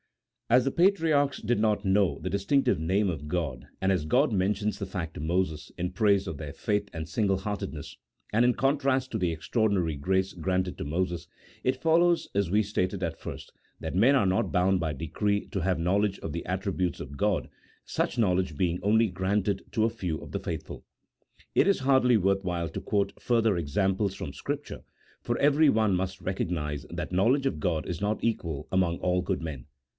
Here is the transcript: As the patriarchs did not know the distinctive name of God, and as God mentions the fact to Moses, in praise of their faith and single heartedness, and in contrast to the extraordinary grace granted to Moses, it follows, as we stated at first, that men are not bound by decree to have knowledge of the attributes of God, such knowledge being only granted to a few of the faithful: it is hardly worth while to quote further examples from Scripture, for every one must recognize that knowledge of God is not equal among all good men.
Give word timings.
As 0.49 0.65
the 0.65 0.71
patriarchs 0.71 1.41
did 1.41 1.59
not 1.59 1.85
know 1.85 2.17
the 2.19 2.29
distinctive 2.29 2.77
name 2.77 3.07
of 3.09 3.29
God, 3.29 3.67
and 3.79 3.89
as 3.89 4.03
God 4.03 4.33
mentions 4.33 4.79
the 4.79 4.87
fact 4.87 5.13
to 5.13 5.21
Moses, 5.21 5.71
in 5.77 5.91
praise 5.91 6.27
of 6.27 6.37
their 6.37 6.51
faith 6.51 6.89
and 6.91 7.07
single 7.07 7.37
heartedness, 7.37 7.95
and 8.33 8.43
in 8.43 8.55
contrast 8.55 9.11
to 9.11 9.17
the 9.17 9.31
extraordinary 9.31 9.95
grace 9.95 10.33
granted 10.33 10.77
to 10.79 10.83
Moses, 10.83 11.27
it 11.63 11.77
follows, 11.81 12.27
as 12.33 12.49
we 12.49 12.63
stated 12.63 13.01
at 13.01 13.17
first, 13.19 13.53
that 13.79 13.95
men 13.95 14.13
are 14.15 14.25
not 14.25 14.51
bound 14.51 14.79
by 14.81 14.91
decree 14.91 15.45
to 15.49 15.61
have 15.61 15.79
knowledge 15.79 16.19
of 16.19 16.33
the 16.33 16.45
attributes 16.47 16.99
of 16.99 17.15
God, 17.15 17.47
such 17.85 18.17
knowledge 18.17 18.57
being 18.57 18.79
only 18.81 19.07
granted 19.07 19.63
to 19.71 19.85
a 19.85 19.89
few 19.89 20.17
of 20.17 20.31
the 20.31 20.39
faithful: 20.39 20.83
it 21.55 21.67
is 21.67 21.79
hardly 21.81 22.17
worth 22.17 22.43
while 22.43 22.67
to 22.67 22.81
quote 22.81 23.13
further 23.21 23.55
examples 23.55 24.15
from 24.15 24.33
Scripture, 24.33 24.81
for 25.21 25.37
every 25.37 25.69
one 25.69 25.95
must 25.95 26.19
recognize 26.19 26.85
that 26.89 27.11
knowledge 27.13 27.45
of 27.45 27.59
God 27.61 27.85
is 27.87 28.01
not 28.01 28.21
equal 28.21 28.67
among 28.71 28.97
all 28.97 29.21
good 29.21 29.41
men. 29.41 29.67